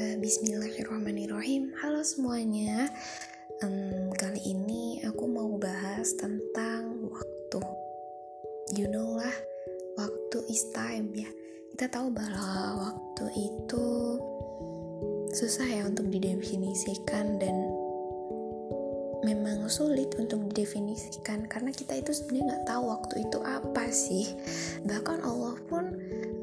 [0.00, 1.76] Bismillahirrahmanirrahim.
[1.76, 2.88] Halo semuanya.
[3.60, 7.60] Um, Kali ini aku mau bahas tentang waktu.
[8.80, 9.36] You know lah
[10.00, 11.28] Waktu is time ya.
[11.76, 13.86] Kita tahu bahwa waktu itu
[15.36, 17.60] Susah ya untuk didefinisikan Dan
[19.20, 24.32] memang sulit untuk didefinisikan karena kita itu sebenarnya nggak tahu waktu itu apa sih.
[24.80, 25.92] Bahkan Allah pun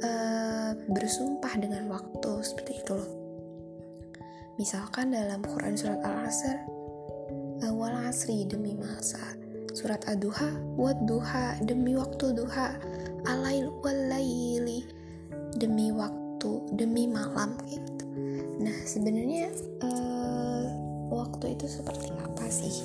[0.05, 3.26] uh, bersumpah dengan waktu seperti itu loh
[4.57, 6.57] Misalkan dalam Quran surat Al-Asr,
[7.61, 9.21] awal asri demi masa.
[9.77, 12.73] Surat Ad-Duha, wad duha demi waktu duha.
[13.29, 14.81] Alail walaili
[15.61, 18.05] demi waktu, demi malam gitu.
[18.57, 19.53] Nah, sebenarnya
[19.85, 20.65] uh,
[21.13, 22.81] waktu itu seperti apa sih?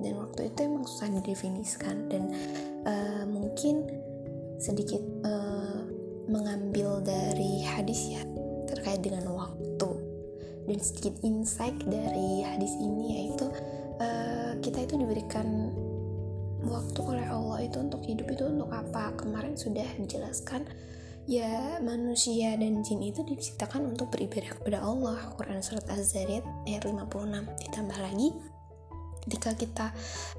[0.00, 2.32] Dan waktu itu emang susah didefinisikan dan
[2.88, 3.84] uh, mungkin
[4.56, 5.84] sedikit uh,
[6.32, 8.24] mengambil dari hadis ya
[8.64, 9.69] terkait dengan waktu
[10.70, 13.50] dan sedikit insight dari hadis ini yaitu
[13.98, 15.74] uh, kita itu diberikan
[16.62, 19.10] waktu oleh Allah itu untuk hidup itu untuk apa?
[19.18, 20.62] Kemarin sudah dijelaskan
[21.26, 25.18] ya manusia dan jin itu diciptakan untuk beribadah kepada Allah.
[25.34, 28.30] Quran surat Az-Zariyat ayat 56 ditambah lagi
[29.28, 29.86] ketika kita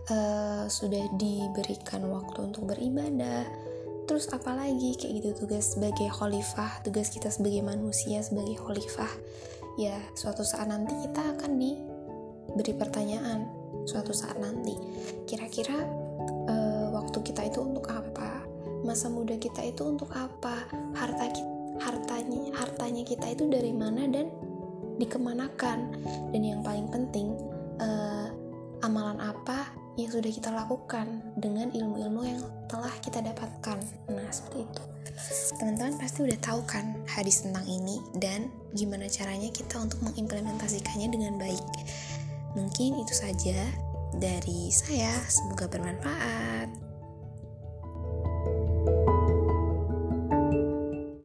[0.10, 3.46] uh, sudah diberikan waktu untuk beribadah
[4.08, 4.96] terus apalagi?
[4.96, 9.12] Kayak gitu tugas sebagai khalifah tugas kita sebagai manusia sebagai khalifah
[9.80, 13.48] ya suatu saat nanti kita akan diberi pertanyaan
[13.88, 14.76] suatu saat nanti
[15.26, 15.80] kira-kira
[16.50, 18.46] uh, waktu kita itu untuk apa
[18.82, 20.66] masa muda kita itu untuk apa
[20.98, 21.30] harta
[21.82, 24.30] hartanya hartanya kita itu dari mana dan
[25.02, 25.80] dikemanakan
[26.30, 27.34] dan yang paling penting
[27.82, 28.30] uh,
[28.86, 33.78] amalan apa yang sudah kita lakukan dengan ilmu-ilmu yang telah kita dapatkan.
[34.08, 34.84] Nah, seperti itu.
[35.62, 41.38] Teman-teman pasti udah tahu kan hadis tentang ini dan gimana caranya kita untuk mengimplementasikannya dengan
[41.38, 41.62] baik.
[42.58, 43.70] Mungkin itu saja
[44.18, 46.91] dari saya, semoga bermanfaat.